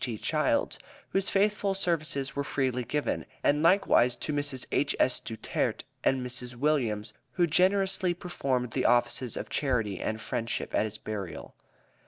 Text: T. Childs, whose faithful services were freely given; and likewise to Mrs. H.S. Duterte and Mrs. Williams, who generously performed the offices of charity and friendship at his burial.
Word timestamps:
T. 0.03 0.17
Childs, 0.17 0.79
whose 1.11 1.29
faithful 1.29 1.75
services 1.75 2.35
were 2.35 2.43
freely 2.43 2.83
given; 2.83 3.23
and 3.43 3.61
likewise 3.61 4.15
to 4.15 4.33
Mrs. 4.33 4.65
H.S. 4.71 5.19
Duterte 5.19 5.83
and 6.03 6.25
Mrs. 6.25 6.55
Williams, 6.55 7.13
who 7.33 7.45
generously 7.45 8.15
performed 8.15 8.71
the 8.71 8.85
offices 8.85 9.37
of 9.37 9.47
charity 9.47 9.99
and 10.01 10.19
friendship 10.19 10.73
at 10.73 10.85
his 10.85 10.97
burial. 10.97 11.53